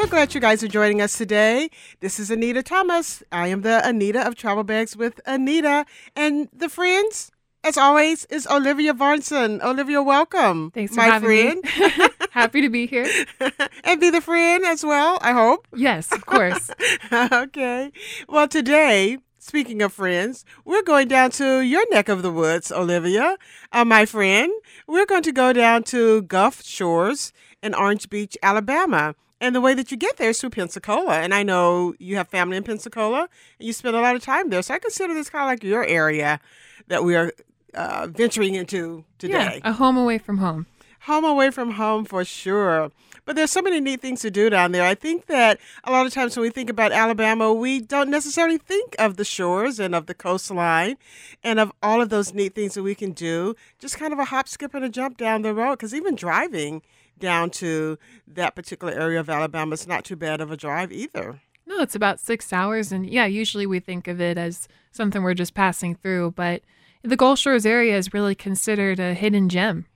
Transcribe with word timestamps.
So 0.00 0.06
glad 0.06 0.34
you 0.34 0.40
guys 0.40 0.64
are 0.64 0.68
joining 0.68 1.02
us 1.02 1.18
today. 1.18 1.68
This 2.00 2.18
is 2.18 2.30
Anita 2.30 2.62
Thomas. 2.62 3.22
I 3.30 3.48
am 3.48 3.60
the 3.60 3.86
Anita 3.86 4.26
of 4.26 4.34
Travel 4.34 4.64
Bags 4.64 4.96
with 4.96 5.20
Anita. 5.26 5.84
And 6.16 6.48
the 6.54 6.70
friends, 6.70 7.30
as 7.62 7.76
always, 7.76 8.24
is 8.30 8.46
Olivia 8.46 8.94
Varnson. 8.94 9.62
Olivia, 9.62 10.02
welcome. 10.02 10.70
Thanks 10.70 10.94
for 10.94 11.02
my 11.02 11.04
having 11.04 11.60
friend. 11.60 11.98
me. 11.98 12.08
Happy 12.30 12.62
to 12.62 12.70
be 12.70 12.86
here. 12.86 13.06
and 13.84 14.00
be 14.00 14.08
the 14.08 14.22
friend 14.22 14.64
as 14.64 14.82
well, 14.82 15.18
I 15.20 15.32
hope. 15.32 15.68
Yes, 15.76 16.10
of 16.12 16.24
course. 16.24 16.70
okay. 17.12 17.92
Well, 18.26 18.48
today, 18.48 19.18
speaking 19.38 19.82
of 19.82 19.92
friends, 19.92 20.46
we're 20.64 20.82
going 20.82 21.08
down 21.08 21.30
to 21.32 21.60
your 21.60 21.84
neck 21.90 22.08
of 22.08 22.22
the 22.22 22.32
woods, 22.32 22.72
Olivia, 22.72 23.36
uh, 23.70 23.84
my 23.84 24.06
friend. 24.06 24.50
We're 24.86 25.04
going 25.04 25.24
to 25.24 25.32
go 25.32 25.52
down 25.52 25.82
to 25.92 26.22
Gulf 26.22 26.64
Shores 26.64 27.34
in 27.62 27.74
Orange 27.74 28.08
Beach, 28.08 28.38
Alabama. 28.42 29.14
And 29.40 29.54
the 29.54 29.60
way 29.60 29.74
that 29.74 29.90
you 29.90 29.96
get 29.96 30.18
there 30.18 30.30
is 30.30 30.40
through 30.40 30.50
Pensacola. 30.50 31.20
And 31.20 31.32
I 31.32 31.42
know 31.42 31.94
you 31.98 32.16
have 32.16 32.28
family 32.28 32.56
in 32.56 32.62
Pensacola 32.62 33.28
and 33.58 33.66
you 33.66 33.72
spend 33.72 33.96
a 33.96 34.00
lot 34.00 34.14
of 34.14 34.22
time 34.22 34.50
there. 34.50 34.62
So 34.62 34.74
I 34.74 34.78
consider 34.78 35.14
this 35.14 35.30
kind 35.30 35.42
of 35.42 35.48
like 35.48 35.64
your 35.64 35.84
area 35.84 36.40
that 36.88 37.04
we 37.04 37.16
are 37.16 37.32
uh, 37.74 38.08
venturing 38.10 38.54
into 38.54 39.04
today. 39.18 39.60
Yeah, 39.62 39.70
a 39.70 39.72
home 39.72 39.96
away 39.96 40.18
from 40.18 40.38
home. 40.38 40.66
Home 41.04 41.24
away 41.24 41.50
from 41.50 41.72
home 41.72 42.04
for 42.04 42.24
sure. 42.24 42.92
But 43.24 43.36
there's 43.36 43.50
so 43.50 43.62
many 43.62 43.80
neat 43.80 44.00
things 44.00 44.20
to 44.22 44.30
do 44.30 44.50
down 44.50 44.72
there. 44.72 44.84
I 44.84 44.94
think 44.94 45.26
that 45.26 45.58
a 45.84 45.92
lot 45.92 46.04
of 46.04 46.12
times 46.12 46.36
when 46.36 46.42
we 46.42 46.50
think 46.50 46.68
about 46.68 46.92
Alabama, 46.92 47.52
we 47.52 47.80
don't 47.80 48.10
necessarily 48.10 48.58
think 48.58 48.96
of 48.98 49.16
the 49.16 49.24
shores 49.24 49.78
and 49.78 49.94
of 49.94 50.06
the 50.06 50.14
coastline 50.14 50.96
and 51.44 51.60
of 51.60 51.72
all 51.82 52.02
of 52.02 52.08
those 52.08 52.34
neat 52.34 52.54
things 52.54 52.74
that 52.74 52.82
we 52.82 52.94
can 52.94 53.12
do. 53.12 53.54
Just 53.78 53.98
kind 53.98 54.12
of 54.12 54.18
a 54.18 54.26
hop, 54.26 54.48
skip, 54.48 54.74
and 54.74 54.84
a 54.84 54.88
jump 54.88 55.16
down 55.16 55.42
the 55.42 55.54
road. 55.54 55.76
Because 55.76 55.94
even 55.94 56.16
driving 56.16 56.82
down 57.20 57.50
to 57.50 57.98
that 58.26 58.54
particular 58.54 58.92
area 58.92 59.20
of 59.20 59.30
Alabama 59.30 59.74
it's 59.74 59.86
not 59.86 60.04
too 60.04 60.16
bad 60.16 60.40
of 60.40 60.50
a 60.50 60.56
drive 60.56 60.90
either. 60.92 61.40
No, 61.66 61.80
it's 61.80 61.94
about 61.94 62.18
six 62.18 62.52
hours. 62.52 62.90
And 62.90 63.08
yeah, 63.08 63.26
usually 63.26 63.66
we 63.66 63.78
think 63.78 64.08
of 64.08 64.20
it 64.20 64.36
as 64.36 64.66
something 64.90 65.22
we're 65.22 65.34
just 65.34 65.54
passing 65.54 65.94
through. 65.94 66.32
But 66.32 66.62
the 67.02 67.16
Gulf 67.16 67.38
Shores 67.38 67.64
area 67.64 67.96
is 67.96 68.12
really 68.12 68.34
considered 68.34 68.98
a 68.98 69.14
hidden 69.14 69.48
gem. 69.48 69.86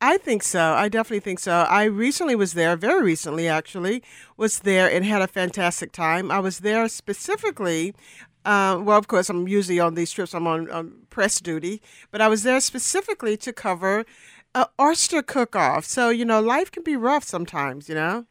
I 0.00 0.18
think 0.18 0.42
so. 0.42 0.74
I 0.74 0.88
definitely 0.88 1.20
think 1.20 1.38
so. 1.38 1.52
I 1.52 1.84
recently 1.84 2.34
was 2.34 2.52
there, 2.52 2.76
very 2.76 3.02
recently 3.02 3.48
actually, 3.48 4.02
was 4.36 4.60
there 4.60 4.90
and 4.90 5.04
had 5.04 5.22
a 5.22 5.26
fantastic 5.26 5.92
time. 5.92 6.30
I 6.30 6.38
was 6.38 6.58
there 6.58 6.86
specifically. 6.88 7.94
Uh, 8.44 8.78
well, 8.82 8.98
of 8.98 9.08
course, 9.08 9.30
I'm 9.30 9.48
usually 9.48 9.80
on 9.80 9.94
these 9.94 10.12
trips, 10.12 10.34
I'm 10.34 10.46
on, 10.46 10.70
on 10.70 10.92
press 11.08 11.40
duty, 11.40 11.80
but 12.10 12.20
I 12.20 12.28
was 12.28 12.42
there 12.42 12.60
specifically 12.60 13.36
to 13.38 13.52
cover 13.52 14.04
a 14.56 14.68
oyster 14.80 15.22
cook 15.22 15.54
off. 15.54 15.84
So, 15.84 16.08
you 16.08 16.24
know, 16.24 16.40
life 16.40 16.72
can 16.72 16.82
be 16.82 16.96
rough 16.96 17.24
sometimes, 17.24 17.88
you 17.88 17.94
know? 17.94 18.26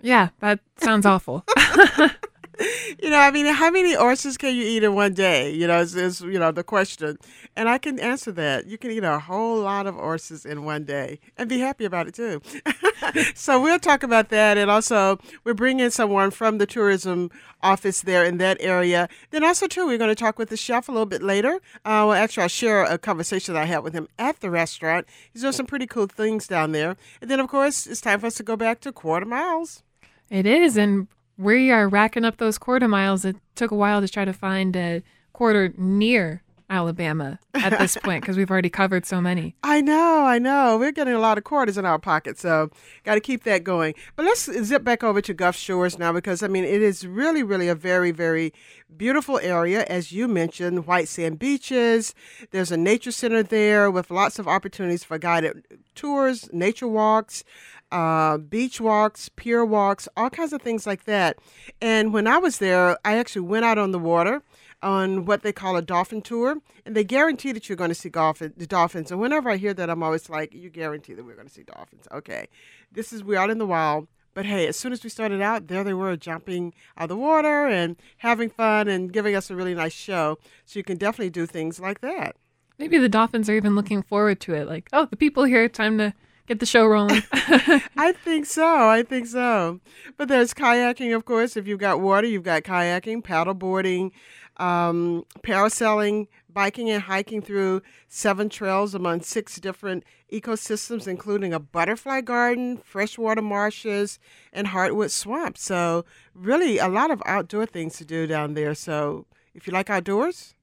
Yeah, 0.00 0.30
that 0.40 0.60
sounds 0.78 1.04
awful. 1.04 1.44
you 3.02 3.10
know, 3.10 3.18
I 3.18 3.30
mean, 3.30 3.46
how 3.46 3.70
many 3.70 3.96
oysters 3.96 4.36
can 4.36 4.54
you 4.54 4.64
eat 4.64 4.82
in 4.82 4.94
one 4.94 5.14
day? 5.14 5.52
You 5.52 5.66
know, 5.66 5.80
is, 5.80 5.94
is 5.94 6.20
you 6.20 6.38
know 6.38 6.50
the 6.50 6.64
question, 6.64 7.18
and 7.56 7.68
I 7.68 7.78
can 7.78 8.00
answer 8.00 8.32
that. 8.32 8.66
You 8.66 8.78
can 8.78 8.90
eat 8.90 9.04
a 9.04 9.18
whole 9.18 9.60
lot 9.60 9.86
of 9.86 9.96
oysters 9.96 10.44
in 10.44 10.64
one 10.64 10.84
day 10.84 11.20
and 11.36 11.48
be 11.48 11.60
happy 11.60 11.84
about 11.84 12.08
it 12.08 12.14
too. 12.14 12.42
so 13.34 13.60
we'll 13.60 13.78
talk 13.78 14.02
about 14.02 14.30
that, 14.30 14.58
and 14.58 14.70
also 14.70 15.18
we're 15.44 15.54
bringing 15.54 15.90
someone 15.90 16.30
from 16.30 16.58
the 16.58 16.66
tourism 16.66 17.30
office 17.62 18.02
there 18.02 18.24
in 18.24 18.38
that 18.38 18.56
area. 18.60 19.08
Then 19.30 19.44
also 19.44 19.66
too, 19.66 19.86
we're 19.86 19.98
going 19.98 20.08
to 20.08 20.16
talk 20.16 20.38
with 20.38 20.48
the 20.48 20.56
chef 20.56 20.88
a 20.88 20.92
little 20.92 21.06
bit 21.06 21.22
later. 21.22 21.54
Uh, 21.84 22.06
well, 22.06 22.12
actually, 22.12 22.42
I'll 22.42 22.48
share 22.48 22.82
a 22.82 22.98
conversation 22.98 23.56
I 23.56 23.66
had 23.66 23.84
with 23.84 23.94
him 23.94 24.08
at 24.18 24.40
the 24.40 24.50
restaurant. 24.50 25.06
He's 25.32 25.42
doing 25.42 25.52
some 25.52 25.66
pretty 25.66 25.86
cool 25.86 26.06
things 26.06 26.48
down 26.48 26.72
there, 26.72 26.96
and 27.20 27.30
then 27.30 27.38
of 27.38 27.48
course 27.48 27.86
it's 27.86 28.00
time 28.00 28.18
for 28.20 28.26
us 28.26 28.34
to 28.36 28.42
go 28.42 28.56
back 28.56 28.80
to 28.80 28.92
quarter 28.92 29.26
miles. 29.26 29.84
It 30.30 30.44
is, 30.44 30.76
and 30.76 31.08
we 31.38 31.70
are 31.70 31.88
racking 31.88 32.24
up 32.24 32.36
those 32.36 32.58
quarter 32.58 32.88
miles. 32.88 33.24
It 33.24 33.36
took 33.54 33.70
a 33.70 33.76
while 33.76 34.00
to 34.00 34.08
try 34.08 34.24
to 34.24 34.32
find 34.32 34.76
a 34.76 35.02
quarter 35.32 35.72
near 35.78 36.42
Alabama 36.70 37.38
at 37.54 37.78
this 37.78 37.96
point 38.02 38.22
because 38.22 38.36
we've 38.36 38.50
already 38.50 38.68
covered 38.68 39.06
so 39.06 39.20
many. 39.20 39.54
I 39.62 39.80
know, 39.80 40.24
I 40.26 40.38
know. 40.38 40.76
We're 40.76 40.92
getting 40.92 41.14
a 41.14 41.20
lot 41.20 41.38
of 41.38 41.44
quarters 41.44 41.78
in 41.78 41.86
our 41.86 41.98
pocket, 41.98 42.38
so 42.38 42.70
got 43.04 43.14
to 43.14 43.20
keep 43.20 43.44
that 43.44 43.64
going. 43.64 43.94
But 44.16 44.26
let's 44.26 44.50
zip 44.64 44.84
back 44.84 45.02
over 45.02 45.22
to 45.22 45.32
Gulf 45.32 45.56
Shores 45.56 45.98
now 45.98 46.12
because 46.12 46.42
I 46.42 46.48
mean 46.48 46.64
it 46.64 46.82
is 46.82 47.06
really, 47.06 47.42
really 47.42 47.68
a 47.68 47.74
very, 47.74 48.10
very 48.10 48.52
beautiful 48.94 49.38
area, 49.38 49.84
as 49.84 50.12
you 50.12 50.28
mentioned. 50.28 50.86
White 50.86 51.08
sand 51.08 51.38
beaches. 51.38 52.14
There's 52.50 52.72
a 52.72 52.76
nature 52.76 53.12
center 53.12 53.42
there 53.42 53.90
with 53.90 54.10
lots 54.10 54.38
of 54.38 54.48
opportunities 54.48 55.04
for 55.04 55.18
guided 55.18 55.64
tours, 55.94 56.52
nature 56.52 56.88
walks 56.88 57.44
uh, 57.90 58.38
beach 58.38 58.80
walks, 58.80 59.28
pier 59.30 59.64
walks, 59.64 60.08
all 60.16 60.30
kinds 60.30 60.52
of 60.52 60.62
things 60.62 60.86
like 60.86 61.04
that. 61.04 61.38
And 61.80 62.12
when 62.12 62.26
I 62.26 62.38
was 62.38 62.58
there, 62.58 62.98
I 63.04 63.16
actually 63.16 63.42
went 63.42 63.64
out 63.64 63.78
on 63.78 63.92
the 63.92 63.98
water 63.98 64.42
on 64.82 65.24
what 65.24 65.42
they 65.42 65.52
call 65.52 65.76
a 65.76 65.82
dolphin 65.82 66.22
tour, 66.22 66.58
and 66.86 66.94
they 66.94 67.04
guarantee 67.04 67.52
that 67.52 67.68
you're 67.68 67.76
going 67.76 67.90
to 67.90 67.94
see 67.94 68.08
dolphin, 68.08 68.52
the 68.56 68.66
dolphins. 68.66 69.10
And 69.10 69.20
whenever 69.20 69.50
I 69.50 69.56
hear 69.56 69.74
that, 69.74 69.90
I'm 69.90 70.02
always 70.02 70.28
like, 70.30 70.54
"You 70.54 70.70
guarantee 70.70 71.14
that 71.14 71.24
we're 71.24 71.34
going 71.34 71.48
to 71.48 71.52
see 71.52 71.64
dolphins?" 71.64 72.06
Okay, 72.12 72.48
this 72.92 73.12
is 73.12 73.24
we're 73.24 73.38
out 73.38 73.50
in 73.50 73.58
the 73.58 73.66
wild. 73.66 74.08
But 74.34 74.46
hey, 74.46 74.68
as 74.68 74.76
soon 74.76 74.92
as 74.92 75.02
we 75.02 75.10
started 75.10 75.40
out, 75.40 75.66
there 75.66 75.82
they 75.82 75.94
were 75.94 76.16
jumping 76.16 76.72
out 76.96 77.04
of 77.04 77.08
the 77.08 77.16
water 77.16 77.66
and 77.66 77.96
having 78.18 78.50
fun 78.50 78.86
and 78.86 79.12
giving 79.12 79.34
us 79.34 79.50
a 79.50 79.56
really 79.56 79.74
nice 79.74 79.92
show. 79.92 80.38
So 80.64 80.78
you 80.78 80.84
can 80.84 80.96
definitely 80.96 81.30
do 81.30 81.44
things 81.44 81.80
like 81.80 82.02
that. 82.02 82.36
Maybe 82.78 82.98
the 82.98 83.08
dolphins 83.08 83.48
are 83.50 83.54
even 83.54 83.74
looking 83.74 84.00
forward 84.00 84.38
to 84.42 84.54
it. 84.54 84.68
Like, 84.68 84.88
oh, 84.92 85.06
the 85.06 85.16
people 85.16 85.42
here, 85.42 85.68
time 85.68 85.98
to 85.98 86.14
get 86.48 86.60
the 86.60 86.66
show 86.66 86.86
rolling. 86.86 87.22
I 87.32 88.12
think 88.24 88.46
so. 88.46 88.88
I 88.88 89.02
think 89.02 89.26
so. 89.26 89.80
But 90.16 90.28
there's 90.28 90.54
kayaking, 90.54 91.14
of 91.14 91.24
course. 91.24 91.56
If 91.56 91.68
you've 91.68 91.78
got 91.78 92.00
water, 92.00 92.26
you've 92.26 92.42
got 92.42 92.62
kayaking, 92.62 93.22
paddleboarding, 93.22 94.10
um, 94.56 95.24
parasailing, 95.42 96.26
biking 96.52 96.90
and 96.90 97.04
hiking 97.04 97.42
through 97.42 97.82
seven 98.08 98.48
trails 98.48 98.94
among 98.94 99.20
six 99.20 99.60
different 99.60 100.04
ecosystems, 100.32 101.06
including 101.06 101.52
a 101.52 101.60
butterfly 101.60 102.22
garden, 102.22 102.78
freshwater 102.78 103.42
marshes, 103.42 104.18
and 104.52 104.68
hardwood 104.68 105.10
swamps. 105.10 105.62
So, 105.62 106.04
really, 106.34 106.78
a 106.78 106.88
lot 106.88 107.10
of 107.10 107.22
outdoor 107.26 107.66
things 107.66 107.96
to 107.98 108.04
do 108.04 108.26
down 108.26 108.54
there. 108.54 108.74
So, 108.74 109.26
if 109.54 109.66
you 109.66 109.72
like 109.72 109.90
outdoors, 109.90 110.54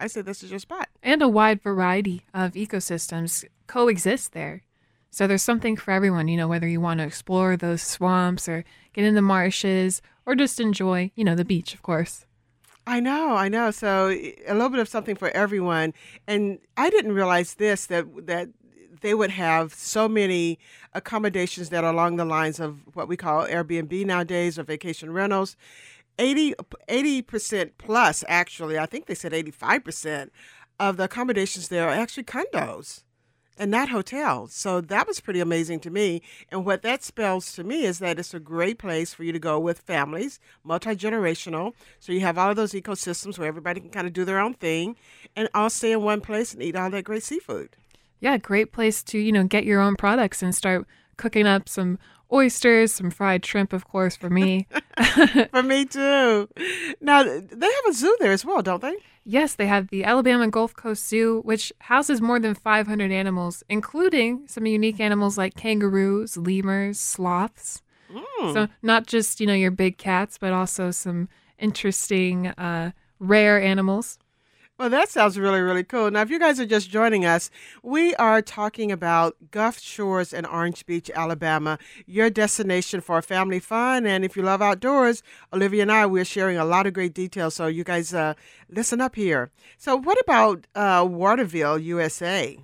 I 0.00 0.06
say 0.06 0.22
this 0.22 0.42
is 0.42 0.50
your 0.50 0.60
spot. 0.60 0.88
And 1.02 1.22
a 1.22 1.28
wide 1.28 1.60
variety 1.60 2.22
of 2.32 2.52
ecosystems 2.52 3.44
coexist 3.66 4.32
there. 4.32 4.62
So 5.10 5.26
there's 5.26 5.42
something 5.42 5.76
for 5.76 5.90
everyone, 5.90 6.28
you 6.28 6.36
know, 6.36 6.48
whether 6.48 6.68
you 6.68 6.80
want 6.80 7.00
to 7.00 7.06
explore 7.06 7.56
those 7.56 7.82
swamps 7.82 8.48
or 8.48 8.64
get 8.92 9.04
in 9.04 9.14
the 9.14 9.22
marshes 9.22 10.02
or 10.26 10.34
just 10.34 10.60
enjoy, 10.60 11.10
you 11.14 11.24
know, 11.24 11.34
the 11.34 11.44
beach, 11.44 11.74
of 11.74 11.82
course. 11.82 12.26
I 12.86 13.00
know, 13.00 13.34
I 13.34 13.48
know. 13.48 13.70
So 13.70 14.08
a 14.10 14.54
little 14.54 14.70
bit 14.70 14.80
of 14.80 14.88
something 14.88 15.16
for 15.16 15.28
everyone. 15.30 15.92
And 16.26 16.58
I 16.76 16.88
didn't 16.90 17.12
realize 17.12 17.54
this 17.54 17.86
that 17.86 18.26
that 18.26 18.48
they 19.00 19.14
would 19.14 19.30
have 19.30 19.74
so 19.74 20.08
many 20.08 20.58
accommodations 20.92 21.68
that 21.68 21.84
are 21.84 21.92
along 21.92 22.16
the 22.16 22.24
lines 22.24 22.58
of 22.58 22.80
what 22.94 23.06
we 23.06 23.16
call 23.16 23.46
Airbnb 23.46 24.06
nowadays 24.06 24.58
or 24.58 24.62
vacation 24.62 25.12
rentals. 25.12 25.56
80 26.18 27.22
percent 27.22 27.78
plus 27.78 28.24
actually, 28.26 28.78
I 28.78 28.86
think 28.86 29.06
they 29.06 29.14
said 29.14 29.32
85% 29.32 30.30
of 30.80 30.96
the 30.96 31.04
accommodations 31.04 31.68
there 31.68 31.88
are 31.88 31.92
actually 31.92 32.24
condos 32.24 33.02
and 33.58 33.70
not 33.70 33.88
hotels. 33.88 34.54
So 34.54 34.80
that 34.80 35.06
was 35.06 35.20
pretty 35.20 35.40
amazing 35.40 35.80
to 35.80 35.90
me. 35.90 36.22
And 36.50 36.64
what 36.64 36.82
that 36.82 37.02
spells 37.02 37.52
to 37.52 37.64
me 37.64 37.84
is 37.84 37.98
that 37.98 38.18
it's 38.18 38.34
a 38.34 38.40
great 38.40 38.78
place 38.78 39.12
for 39.12 39.24
you 39.24 39.32
to 39.32 39.38
go 39.38 39.58
with 39.58 39.80
families, 39.80 40.38
multi 40.64 40.94
generational. 40.96 41.74
So 42.00 42.12
you 42.12 42.20
have 42.20 42.38
all 42.38 42.50
of 42.50 42.56
those 42.56 42.72
ecosystems 42.72 43.38
where 43.38 43.48
everybody 43.48 43.80
can 43.80 43.90
kind 43.90 44.06
of 44.06 44.12
do 44.12 44.24
their 44.24 44.38
own 44.38 44.54
thing 44.54 44.96
and 45.36 45.48
all 45.54 45.70
stay 45.70 45.92
in 45.92 46.02
one 46.02 46.20
place 46.20 46.52
and 46.52 46.62
eat 46.62 46.76
all 46.76 46.90
that 46.90 47.04
great 47.04 47.22
seafood. 47.22 47.76
Yeah, 48.20 48.36
great 48.36 48.72
place 48.72 49.02
to, 49.04 49.18
you 49.18 49.32
know, 49.32 49.44
get 49.44 49.64
your 49.64 49.80
own 49.80 49.96
products 49.96 50.42
and 50.42 50.54
start 50.54 50.86
cooking 51.18 51.46
up 51.46 51.68
some 51.68 51.98
oysters, 52.32 52.94
some 52.94 53.10
fried 53.10 53.44
shrimp, 53.44 53.72
of 53.74 53.86
course, 53.86 54.16
for 54.16 54.30
me. 54.30 54.66
for 55.50 55.62
me 55.62 55.84
too. 55.84 56.48
Now, 57.00 57.22
they 57.22 57.66
have 57.66 57.86
a 57.88 57.92
zoo 57.92 58.16
there 58.20 58.32
as 58.32 58.44
well, 58.44 58.62
don't 58.62 58.80
they? 58.80 58.96
Yes, 59.24 59.54
they 59.54 59.66
have 59.66 59.88
the 59.88 60.04
Alabama 60.04 60.48
Gulf 60.48 60.74
Coast 60.74 61.06
Zoo, 61.06 61.42
which 61.44 61.70
houses 61.80 62.22
more 62.22 62.40
than 62.40 62.54
500 62.54 63.12
animals, 63.12 63.62
including 63.68 64.48
some 64.48 64.64
unique 64.64 65.00
animals 65.00 65.36
like 65.36 65.54
kangaroos, 65.54 66.38
lemurs, 66.38 66.98
sloths. 66.98 67.82
So 68.54 68.68
not 68.82 69.06
just 69.06 69.38
you 69.40 69.46
know 69.46 69.52
your 69.54 69.70
big 69.70 69.98
cats, 69.98 70.38
but 70.38 70.52
also 70.54 70.90
some 70.90 71.28
interesting 71.58 72.46
uh, 72.46 72.92
rare 73.18 73.60
animals. 73.60 74.18
Well, 74.78 74.90
that 74.90 75.08
sounds 75.08 75.36
really, 75.36 75.60
really 75.60 75.82
cool. 75.82 76.08
Now, 76.08 76.22
if 76.22 76.30
you 76.30 76.38
guys 76.38 76.60
are 76.60 76.66
just 76.66 76.88
joining 76.88 77.26
us, 77.26 77.50
we 77.82 78.14
are 78.14 78.40
talking 78.40 78.92
about 78.92 79.36
Gulf 79.50 79.80
Shores 79.80 80.32
and 80.32 80.46
Orange 80.46 80.86
Beach, 80.86 81.10
Alabama, 81.12 81.80
your 82.06 82.30
destination 82.30 83.00
for 83.00 83.20
family 83.20 83.58
fun. 83.58 84.06
And 84.06 84.24
if 84.24 84.36
you 84.36 84.44
love 84.44 84.62
outdoors, 84.62 85.24
Olivia 85.52 85.82
and 85.82 85.90
I, 85.90 86.06
we're 86.06 86.24
sharing 86.24 86.58
a 86.58 86.64
lot 86.64 86.86
of 86.86 86.92
great 86.92 87.12
details. 87.12 87.54
So 87.54 87.66
you 87.66 87.82
guys 87.82 88.14
uh, 88.14 88.34
listen 88.70 89.00
up 89.00 89.16
here. 89.16 89.50
So, 89.78 89.96
what 89.96 90.16
about 90.20 90.68
uh, 90.76 91.04
Waterville, 91.10 91.80
USA? 91.80 92.56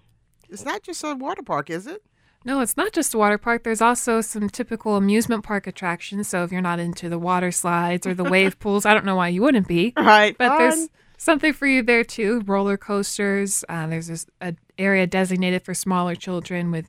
It's 0.49 0.65
not 0.65 0.85
just 0.85 1.03
a 1.03 1.17
water 1.17 1.43
park, 1.43 1.69
is 1.69 1.89
it? 1.89 2.01
No, 2.45 2.61
it's 2.61 2.77
not 2.77 2.93
just 2.93 3.13
a 3.15 3.19
water 3.19 3.39
park. 3.39 3.65
There's 3.65 3.81
also 3.81 4.21
some 4.21 4.49
typical 4.49 4.95
amusement 4.95 5.43
park 5.43 5.67
attractions. 5.67 6.29
So 6.29 6.45
if 6.45 6.53
you're 6.53 6.61
not 6.61 6.79
into 6.79 7.09
the 7.09 7.19
water 7.19 7.51
slides 7.51 8.07
or 8.07 8.15
the 8.15 8.23
wave 8.31 8.61
pools, 8.61 8.87
I 8.87 8.95
don't 8.95 9.07
know 9.07 9.17
why 9.17 9.29
you 9.29 9.43
wouldn't 9.43 9.67
be. 9.67 9.95
Right. 9.97 10.37
But 10.39 10.49
fun. 10.49 10.59
there's 10.59 10.89
something 11.25 11.53
for 11.53 11.67
you 11.67 11.83
there 11.83 12.05
too. 12.05 12.43
Roller 12.45 12.77
coasters. 12.77 13.65
Uh, 13.69 13.87
there's 13.87 14.09
this 14.09 14.27
a 14.41 14.55
area 14.79 15.07
designated 15.07 15.63
for 15.63 15.73
smaller 15.73 16.15
children 16.15 16.71
with 16.71 16.89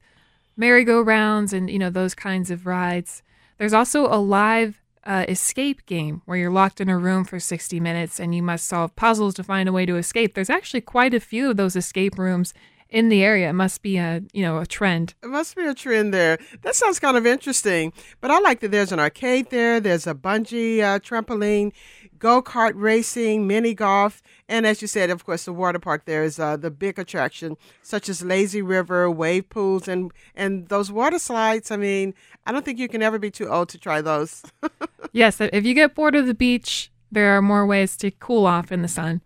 merry-go-rounds 0.57 1.53
and 1.53 1.69
you 1.69 1.79
know 1.79 1.89
those 1.89 2.13
kinds 2.13 2.51
of 2.51 2.65
rides. 2.65 3.23
There's 3.57 3.73
also 3.73 4.07
a 4.07 4.19
live 4.19 4.81
uh, 5.05 5.25
escape 5.29 5.85
game 5.85 6.21
where 6.25 6.37
you're 6.37 6.51
locked 6.51 6.81
in 6.81 6.89
a 6.89 6.97
room 6.97 7.23
for 7.23 7.39
60 7.39 7.79
minutes 7.79 8.19
and 8.19 8.35
you 8.35 8.41
must 8.41 8.65
solve 8.65 8.95
puzzles 8.95 9.35
to 9.35 9.43
find 9.43 9.69
a 9.69 9.73
way 9.73 9.85
to 9.85 9.97
escape. 9.97 10.33
There's 10.33 10.49
actually 10.49 10.81
quite 10.81 11.13
a 11.13 11.19
few 11.19 11.51
of 11.51 11.57
those 11.57 11.75
escape 11.75 12.17
rooms 12.17 12.53
in 12.95 13.09
the 13.09 13.25
area. 13.25 13.49
It 13.49 13.53
must 13.53 13.81
be 13.81 13.97
a 13.97 14.21
you 14.31 14.41
know 14.41 14.57
a 14.59 14.65
trend. 14.65 15.13
It 15.21 15.27
must 15.27 15.55
be 15.55 15.65
a 15.65 15.73
trend 15.73 16.13
there. 16.13 16.39
That 16.61 16.75
sounds 16.75 16.97
kind 16.97 17.17
of 17.17 17.25
interesting. 17.25 17.91
But 18.21 18.31
I 18.31 18.39
like 18.39 18.61
that 18.61 18.71
there's 18.71 18.93
an 18.93 19.01
arcade 19.01 19.49
there. 19.49 19.81
There's 19.81 20.07
a 20.07 20.15
bungee 20.15 20.79
uh, 20.79 20.99
trampoline, 20.99 21.73
go 22.17 22.41
kart 22.41 22.71
racing, 22.75 23.47
mini 23.47 23.73
golf, 23.73 24.23
and 24.47 24.65
as 24.65 24.81
you 24.81 24.87
said, 24.87 25.09
of 25.09 25.25
course, 25.25 25.43
the 25.43 25.51
water 25.51 25.77
park 25.77 26.05
there 26.05 26.23
is 26.23 26.39
uh, 26.39 26.55
the 26.55 26.71
big 26.71 26.97
attraction, 26.97 27.57
such 27.81 28.07
as 28.07 28.23
lazy 28.23 28.61
river, 28.61 29.11
wave 29.11 29.49
pools, 29.49 29.89
and 29.89 30.13
and 30.33 30.69
those 30.69 30.89
water 30.89 31.19
slides. 31.19 31.71
I 31.71 31.77
mean, 31.77 32.13
I 32.47 32.53
don't 32.53 32.63
think 32.63 32.79
you 32.79 32.87
can 32.87 33.03
ever 33.03 33.19
be 33.19 33.29
too 33.29 33.49
old 33.49 33.67
to 33.69 33.77
try 33.77 34.01
those. 34.01 34.41
Yes, 35.11 35.39
if 35.39 35.63
you 35.63 35.73
get 35.73 35.95
bored 35.95 36.13
of 36.13 36.27
the 36.27 36.33
beach, 36.33 36.91
there 37.09 37.37
are 37.37 37.41
more 37.41 37.65
ways 37.65 37.95
to 37.97 38.11
cool 38.11 38.45
off 38.45 38.69
in 38.69 38.81
the 38.81 38.89
sun. 38.89 39.21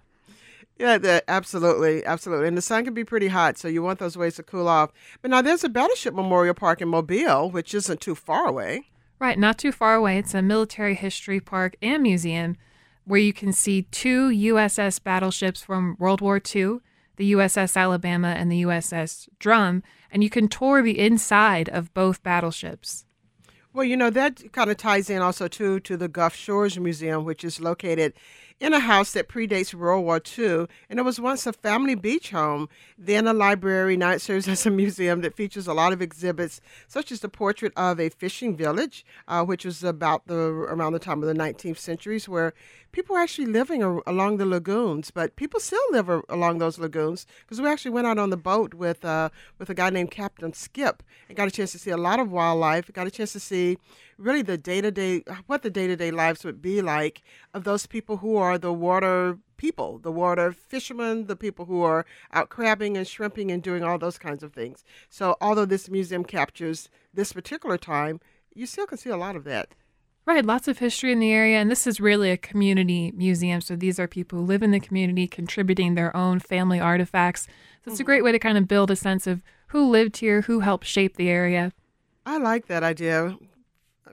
Yeah, 0.80 0.98
the, 0.98 1.24
absolutely, 1.28 2.06
absolutely. 2.06 2.48
And 2.48 2.58
the 2.58 2.62
sun 2.62 2.86
can 2.86 2.94
be 2.94 3.04
pretty 3.04 3.28
hot, 3.28 3.58
so 3.58 3.68
you 3.68 3.84
want 3.84 4.00
those 4.00 4.16
ways 4.16 4.36
to 4.36 4.44
cool 4.44 4.70
off. 4.70 4.92
But 5.22 5.30
now 5.30 5.42
there's 5.42 5.66
a 5.66 5.70
Battleship 5.70 6.14
Memorial 6.14 6.54
Park 6.54 6.82
in 6.82 6.88
Mobile, 6.88 7.52
which 7.52 7.74
isn't 7.74 8.00
too 8.00 8.16
far 8.16 8.48
away. 8.48 8.90
Right, 9.20 9.38
not 9.38 9.58
too 9.58 9.74
far 9.74 9.96
away. 9.96 10.18
It's 10.18 10.34
a 10.34 10.42
military 10.42 10.96
history 10.96 11.42
park 11.42 11.76
and 11.82 12.02
museum 12.02 12.56
where 13.04 13.20
you 13.20 13.34
can 13.34 13.52
see 13.52 13.82
two 13.92 14.30
USS 14.30 15.04
battleships 15.04 15.62
from 15.62 15.98
World 16.00 16.22
War 16.22 16.38
II, 16.38 16.78
the 17.18 17.34
USS 17.34 17.76
Alabama 17.76 18.30
and 18.30 18.50
the 18.50 18.62
USS 18.64 19.28
Drum, 19.38 19.84
and 20.10 20.24
you 20.24 20.30
can 20.30 20.48
tour 20.48 20.82
the 20.82 20.98
inside 20.98 21.68
of 21.68 21.94
both 21.94 22.24
battleships. 22.24 23.06
Well, 23.74 23.84
you 23.84 23.98
know, 23.98 24.10
that 24.12 24.52
kind 24.54 24.70
of 24.72 24.78
ties 24.78 25.10
in 25.10 25.22
also 25.22 25.48
too 25.48 25.80
to 25.82 25.98
the 25.98 26.08
Gulf 26.08 26.36
Shores 26.36 26.80
Museum, 26.80 27.26
which 27.26 27.44
is 27.44 27.60
located 27.60 28.14
in 28.60 28.74
a 28.74 28.80
house 28.80 29.14
that 29.14 29.30
predates 29.30 29.74
World 29.74 30.04
War 30.04 30.22
II, 30.38 30.68
and 30.90 31.00
it 31.00 31.04
was 31.04 31.20
once 31.20 31.48
a 31.48 31.54
family 31.54 31.96
beach 31.96 32.32
home, 32.32 32.68
then 32.98 33.28
a 33.28 33.34
library. 33.34 33.96
Now 33.96 34.12
it 34.12 34.22
serves 34.22 34.48
as 34.50 34.66
a 34.66 34.70
museum 34.70 35.22
that 35.22 35.36
features 35.36 35.68
a 35.68 35.74
lot 35.74 35.94
of 35.94 36.02
exhibits, 36.02 36.60
such 36.88 37.12
as 37.12 37.22
the 37.22 37.30
portrait 37.30 37.72
of 37.78 38.00
a 38.00 38.10
fishing 38.10 38.56
village, 38.56 39.06
uh, 39.28 39.44
which 39.44 39.66
was 39.66 39.84
about 39.84 40.28
the 40.28 40.36
around 40.36 40.94
the 40.94 41.00
time 41.00 41.24
of 41.24 41.28
the 41.28 41.34
19th 41.34 41.78
centuries, 41.78 42.28
where 42.28 42.54
people 42.92 43.16
were 43.16 43.22
actually 43.22 43.48
living 43.48 43.82
along 43.82 44.38
the 44.38 44.46
lagoons. 44.46 45.12
But 45.12 45.36
people 45.36 45.60
still 45.60 45.80
live 45.92 46.10
along 46.28 46.58
those 46.58 46.78
lagoons 46.78 47.26
because 47.42 47.62
we 47.62 47.68
actually 47.68 47.92
went 47.92 48.08
out 48.08 48.18
on 48.18 48.30
the 48.30 48.38
boat 48.38 48.74
with 48.74 49.06
uh, 49.06 49.30
with 49.58 49.70
a 49.70 49.74
guy 49.74 49.90
named 49.90 50.12
Captain 50.12 50.54
Skip 50.54 51.04
and 51.28 51.38
got 51.38 51.48
a 51.48 51.52
chance 51.52 51.72
to 51.72 51.80
see 51.80 51.92
a 51.92 51.98
lot 51.98 52.20
of 52.20 52.32
wildlife. 52.32 52.92
Got 52.92 53.08
a 53.08 53.12
chance 53.12 53.32
to 53.34 53.40
see 53.40 53.78
really 54.18 54.42
the 54.42 54.58
day 54.58 54.82
to 54.82 54.92
day 54.92 55.24
what 55.48 55.62
the 55.62 55.70
day 55.70 55.88
to 55.88 55.96
day 55.96 56.12
lives 56.12 56.44
would 56.44 56.62
be 56.62 56.82
like 56.82 57.22
of 57.54 57.64
those 57.64 57.86
people 57.86 58.18
who 58.18 58.36
are 58.36 58.49
the 58.58 58.74
water 58.74 59.38
people, 59.58 60.00
the 60.00 60.12
water 60.12 60.52
fishermen, 60.52 61.28
the 61.28 61.36
people 61.36 61.66
who 61.66 61.82
are 61.82 62.06
out 62.32 62.50
crabbing 62.50 62.98
and 62.98 63.06
shrimping 63.06 63.52
and 63.52 63.62
doing 63.62 63.84
all 63.84 64.00
those 64.00 64.18
kinds 64.18 64.42
of 64.42 64.54
things. 64.54 64.84
So 65.10 65.36
although 65.42 65.66
this 65.66 65.90
museum 65.90 66.24
captures 66.24 66.90
this 67.14 67.34
particular 67.34 67.78
time, 67.78 68.20
you 68.54 68.66
still 68.66 68.88
can 68.88 68.98
see 68.98 69.10
a 69.10 69.18
lot 69.18 69.36
of 69.36 69.44
that. 69.44 69.70
Right, 70.26 70.46
lots 70.46 70.68
of 70.68 70.78
history 70.78 71.12
in 71.12 71.20
the 71.20 71.32
area, 71.32 71.58
and 71.58 71.72
this 71.72 71.88
is 71.88 72.00
really 72.00 72.30
a 72.30 72.38
community 72.38 73.12
museum. 73.16 73.62
So 73.62 73.76
these 73.76 74.00
are 74.00 74.08
people 74.08 74.40
who 74.40 74.46
live 74.46 74.62
in 74.62 74.72
the 74.72 74.80
community 74.80 75.28
contributing 75.28 75.96
their 75.96 76.16
own 76.16 76.40
family 76.40 76.80
artifacts. 76.80 77.44
So 77.84 77.92
it's 77.92 78.00
a 78.00 78.04
mm-hmm. 78.04 78.06
great 78.06 78.24
way 78.24 78.32
to 78.32 78.40
kind 78.40 78.58
of 78.58 78.68
build 78.68 78.92
a 78.92 78.96
sense 78.96 79.26
of 79.26 79.42
who 79.68 79.90
lived 79.90 80.18
here, 80.18 80.42
who 80.42 80.60
helped 80.60 80.86
shape 80.86 81.18
the 81.18 81.30
area. 81.30 81.72
I 82.26 82.38
like 82.38 82.68
that 82.68 82.84
idea. 82.84 83.38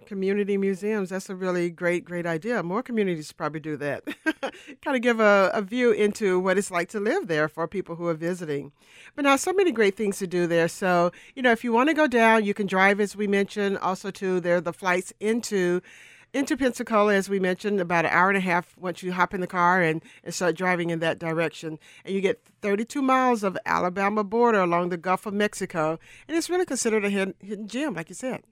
Community 0.04 0.56
museums, 0.56 1.10
that's 1.10 1.30
a 1.30 1.34
really 1.34 1.70
great, 1.70 2.04
great 2.04 2.26
idea. 2.26 2.62
More 2.62 2.82
communities 2.82 3.32
probably 3.32 3.60
do 3.60 3.76
that. 3.78 4.04
kind 4.82 4.96
of 4.96 5.00
give 5.00 5.20
a, 5.20 5.50
a 5.54 5.62
view 5.62 5.90
into 5.90 6.38
what 6.38 6.58
it's 6.58 6.70
like 6.70 6.88
to 6.90 7.00
live 7.00 7.28
there 7.28 7.48
for 7.48 7.66
people 7.66 7.96
who 7.96 8.06
are 8.06 8.14
visiting. 8.14 8.72
But 9.14 9.24
now, 9.24 9.36
so 9.36 9.52
many 9.52 9.72
great 9.72 9.96
things 9.96 10.18
to 10.18 10.26
do 10.26 10.46
there. 10.46 10.68
So, 10.68 11.12
you 11.34 11.42
know, 11.42 11.52
if 11.52 11.64
you 11.64 11.72
want 11.72 11.88
to 11.88 11.94
go 11.94 12.06
down, 12.06 12.44
you 12.44 12.54
can 12.54 12.66
drive, 12.66 13.00
as 13.00 13.16
we 13.16 13.26
mentioned. 13.26 13.78
Also, 13.78 14.10
too, 14.10 14.40
there 14.40 14.56
are 14.56 14.60
the 14.60 14.72
flights 14.72 15.12
into 15.20 15.80
into 16.34 16.56
Pensacola, 16.56 17.14
as 17.14 17.30
we 17.30 17.40
mentioned, 17.40 17.80
about 17.80 18.04
an 18.04 18.10
hour 18.12 18.28
and 18.28 18.36
a 18.36 18.42
half 18.42 18.76
once 18.76 19.02
you 19.02 19.12
hop 19.12 19.32
in 19.32 19.40
the 19.40 19.46
car 19.46 19.80
and, 19.80 20.02
and 20.22 20.34
start 20.34 20.54
driving 20.54 20.90
in 20.90 20.98
that 20.98 21.18
direction. 21.18 21.78
And 22.04 22.14
you 22.14 22.20
get 22.20 22.42
32 22.60 23.00
miles 23.00 23.42
of 23.42 23.56
Alabama 23.64 24.22
border 24.22 24.60
along 24.60 24.90
the 24.90 24.98
Gulf 24.98 25.24
of 25.24 25.32
Mexico. 25.32 25.98
And 26.28 26.36
it's 26.36 26.50
really 26.50 26.66
considered 26.66 27.04
a 27.04 27.10
hidden, 27.10 27.34
hidden 27.40 27.68
gem, 27.68 27.94
like 27.94 28.10
you 28.10 28.14
said. 28.14 28.42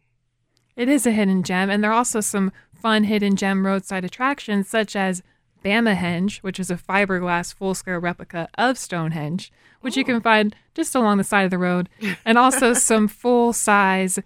It 0.77 0.89
is 0.89 1.07
a 1.07 1.13
hidden 1.13 1.43
gem, 1.43 1.71
and 1.71 1.83
there 1.83 1.91
are 1.91 1.95
also 1.95 2.21
some 2.21 2.53
fun 2.75 3.05
hidden 3.05 3.37
gem 3.37 3.65
roadside 3.65 4.05
attractions, 4.05 4.69
such 4.69 4.97
as 4.97 5.23
Bamahenge, 5.65 6.39
which 6.39 6.61
is 6.61 6.71
a 6.71 6.77
fiberglass 6.77 7.55
full 7.55 7.75
scale 7.75 7.99
replica 7.99 8.49
of 8.59 8.77
Stonehenge, 8.77 9.51
which 9.81 9.97
you 9.97 10.05
can 10.05 10.21
find 10.21 10.55
just 10.75 10.95
along 10.95 11.19
the 11.19 11.25
side 11.25 11.45
of 11.45 11.51
the 11.51 11.59
road, 11.59 11.89
and 12.25 12.37
also 12.37 12.73
some 12.75 13.09
full 13.09 13.53
size, 13.53 14.19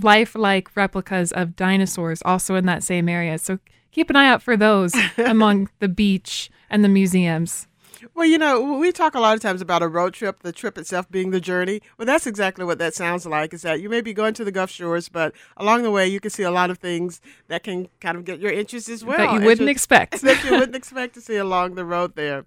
lifelike 0.00 0.76
replicas 0.76 1.32
of 1.32 1.56
dinosaurs 1.56 2.22
also 2.24 2.54
in 2.54 2.66
that 2.66 2.82
same 2.82 3.08
area. 3.08 3.38
So 3.38 3.58
keep 3.90 4.10
an 4.10 4.16
eye 4.16 4.28
out 4.28 4.42
for 4.42 4.56
those 4.56 4.94
among 5.16 5.70
the 5.78 5.88
beach 5.88 6.50
and 6.70 6.84
the 6.84 6.88
museums. 6.88 7.66
Well, 8.14 8.26
you 8.26 8.38
know, 8.38 8.78
we 8.78 8.92
talk 8.92 9.14
a 9.14 9.20
lot 9.20 9.34
of 9.34 9.40
times 9.40 9.60
about 9.60 9.82
a 9.82 9.88
road 9.88 10.14
trip, 10.14 10.40
the 10.40 10.52
trip 10.52 10.76
itself 10.78 11.10
being 11.10 11.30
the 11.30 11.40
journey. 11.40 11.80
Well, 11.98 12.06
that's 12.06 12.26
exactly 12.26 12.64
what 12.64 12.78
that 12.78 12.94
sounds 12.94 13.26
like. 13.26 13.54
Is 13.54 13.62
that 13.62 13.80
you 13.80 13.88
may 13.88 14.00
be 14.00 14.12
going 14.12 14.34
to 14.34 14.44
the 14.44 14.52
Gulf 14.52 14.70
Shores, 14.70 15.08
but 15.08 15.32
along 15.56 15.82
the 15.82 15.90
way 15.90 16.06
you 16.06 16.20
can 16.20 16.30
see 16.30 16.42
a 16.42 16.50
lot 16.50 16.70
of 16.70 16.78
things 16.78 17.20
that 17.48 17.62
can 17.62 17.88
kind 18.00 18.16
of 18.16 18.24
get 18.24 18.40
your 18.40 18.52
interest 18.52 18.88
as 18.88 19.04
well. 19.04 19.18
that 19.32 19.32
you 19.32 19.46
wouldn't 19.46 19.68
expect. 19.68 20.20
that 20.22 20.42
you 20.44 20.50
wouldn't 20.50 20.76
expect 20.76 21.14
to 21.14 21.20
see 21.20 21.36
along 21.36 21.74
the 21.74 21.84
road 21.84 22.16
there. 22.16 22.44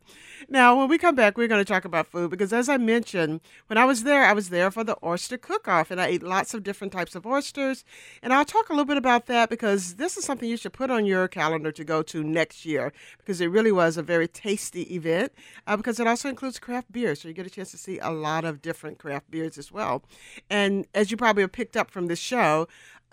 Now, 0.49 0.77
when 0.77 0.89
we 0.89 0.97
come 0.97 1.15
back, 1.15 1.37
we're 1.37 1.47
going 1.47 1.63
to 1.63 1.73
talk 1.73 1.85
about 1.85 2.07
food 2.07 2.29
because, 2.29 2.53
as 2.53 2.69
I 2.69 2.77
mentioned, 2.77 3.41
when 3.67 3.77
I 3.77 3.85
was 3.85 4.03
there, 4.03 4.25
I 4.25 4.33
was 4.33 4.49
there 4.49 4.69
for 4.69 4.83
the 4.83 4.97
oyster 5.03 5.37
cook 5.37 5.67
off 5.67 5.89
and 5.91 5.99
I 5.99 6.07
ate 6.07 6.23
lots 6.23 6.53
of 6.53 6.63
different 6.63 6.93
types 6.93 7.15
of 7.15 7.25
oysters. 7.25 7.83
And 8.21 8.33
I'll 8.33 8.45
talk 8.45 8.69
a 8.69 8.73
little 8.73 8.85
bit 8.85 8.97
about 8.97 9.25
that 9.27 9.49
because 9.49 9.95
this 9.95 10.17
is 10.17 10.25
something 10.25 10.49
you 10.49 10.57
should 10.57 10.73
put 10.73 10.91
on 10.91 11.05
your 11.05 11.27
calendar 11.27 11.71
to 11.71 11.83
go 11.83 12.03
to 12.03 12.23
next 12.23 12.65
year 12.65 12.93
because 13.17 13.41
it 13.41 13.47
really 13.47 13.71
was 13.71 13.97
a 13.97 14.03
very 14.03 14.27
tasty 14.27 14.83
event 14.93 15.31
uh, 15.67 15.77
because 15.77 15.99
it 15.99 16.07
also 16.07 16.29
includes 16.29 16.59
craft 16.59 16.91
beer. 16.91 17.15
So 17.15 17.27
you 17.27 17.33
get 17.33 17.47
a 17.47 17.49
chance 17.49 17.71
to 17.71 17.77
see 17.77 17.99
a 17.99 18.11
lot 18.11 18.45
of 18.45 18.61
different 18.61 18.97
craft 18.97 19.31
beers 19.31 19.57
as 19.57 19.71
well. 19.71 20.03
And 20.49 20.85
as 20.93 21.11
you 21.11 21.17
probably 21.17 21.43
have 21.43 21.51
picked 21.51 21.77
up 21.77 21.91
from 21.91 22.07
this 22.07 22.19
show, 22.19 22.67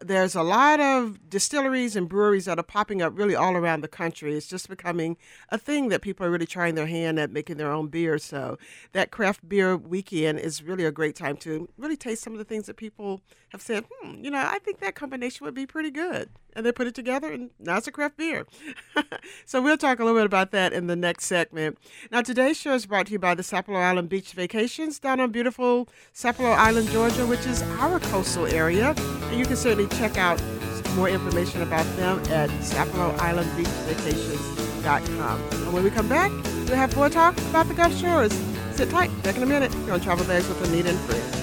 there's 0.04 0.34
a 0.34 0.42
lot 0.42 0.80
of 0.80 1.30
distilleries 1.30 1.96
and 1.96 2.08
breweries 2.08 2.46
that 2.46 2.58
are 2.58 2.64
popping 2.64 3.02
up 3.02 3.16
really 3.16 3.34
all 3.34 3.54
around 3.54 3.82
the 3.82 3.88
country. 3.88 4.36
It's 4.36 4.48
just 4.48 4.68
becoming 4.68 5.16
a 5.50 5.58
thing 5.58 5.88
that 5.88 6.02
people 6.02 6.26
are 6.26 6.30
really 6.30 6.46
trying 6.46 6.74
their 6.74 6.86
hand 6.86 7.18
at 7.18 7.30
making 7.30 7.56
their 7.56 7.70
own 7.70 7.88
beer. 7.88 8.18
So 8.18 8.58
that 8.92 9.10
craft 9.10 9.48
beer 9.48 9.76
weekend 9.76 10.40
is 10.40 10.62
really 10.62 10.84
a 10.84 10.92
great 10.92 11.14
time 11.14 11.36
to 11.38 11.68
really 11.78 11.96
taste 11.96 12.22
some 12.22 12.32
of 12.32 12.38
the 12.38 12.44
things 12.44 12.66
that 12.66 12.76
people 12.76 13.20
have 13.50 13.62
said, 13.62 13.84
hmm, 13.90 14.22
you 14.22 14.30
know, 14.30 14.38
I 14.38 14.58
think 14.58 14.80
that 14.80 14.94
combination 14.94 15.44
would 15.44 15.54
be 15.54 15.66
pretty 15.66 15.90
good. 15.90 16.30
And 16.54 16.66
they 16.66 16.72
put 16.72 16.86
it 16.86 16.94
together 16.94 17.32
and 17.32 17.50
now 17.58 17.78
it's 17.78 17.86
a 17.86 17.92
craft 17.92 18.16
beer. 18.16 18.46
so 19.46 19.62
we'll 19.62 19.76
talk 19.76 20.00
a 20.00 20.04
little 20.04 20.18
bit 20.18 20.26
about 20.26 20.50
that 20.50 20.72
in 20.72 20.86
the 20.86 20.96
next 20.96 21.26
segment. 21.26 21.78
Now 22.10 22.22
today's 22.22 22.58
show 22.58 22.74
is 22.74 22.86
brought 22.86 23.06
to 23.06 23.12
you 23.12 23.18
by 23.18 23.34
the 23.34 23.42
Sapelo 23.42 23.76
Island 23.76 24.08
Beach 24.08 24.32
Vacations 24.32 24.98
down 24.98 25.20
on 25.20 25.30
beautiful 25.30 25.88
Sapelo 26.14 26.56
Island, 26.56 26.88
Georgia, 26.88 27.26
which 27.26 27.46
is 27.46 27.62
our 27.80 28.00
coastal 28.00 28.46
area. 28.46 28.94
And 28.96 29.38
you 29.38 29.46
can 29.46 29.56
certainly 29.56 29.88
check 29.96 30.18
out 30.18 30.42
more 30.94 31.08
information 31.08 31.62
about 31.62 31.86
them 31.96 32.18
at 32.30 32.50
SapeloIslandBeachVacations.com. 32.50 35.40
And 35.40 35.72
when 35.72 35.84
we 35.84 35.90
come 35.90 36.08
back, 36.08 36.32
we'll 36.66 36.76
have 36.76 36.94
more 36.96 37.08
talk 37.08 37.38
about 37.50 37.68
the 37.68 37.74
Gulf 37.74 37.96
Shores. 37.96 38.32
Sit 38.72 38.90
tight, 38.90 39.10
back 39.22 39.36
in 39.36 39.42
a 39.42 39.46
minute. 39.46 39.72
You're 39.84 39.94
on 39.94 40.00
Travel 40.00 40.26
Bags 40.26 40.48
with 40.48 40.62
Anita 40.68 40.90
and 40.90 40.98
Friends. 41.00 41.38